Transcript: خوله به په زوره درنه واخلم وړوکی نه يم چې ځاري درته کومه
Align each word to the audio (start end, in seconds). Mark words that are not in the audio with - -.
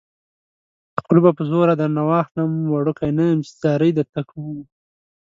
خوله 1.03 1.19
به 1.25 1.31
په 1.37 1.43
زوره 1.49 1.73
درنه 1.79 2.03
واخلم 2.09 2.51
وړوکی 2.71 3.09
نه 3.17 3.23
يم 3.29 3.39
چې 3.45 3.51
ځاري 3.61 3.89
درته 3.97 4.19
کومه 4.29 4.63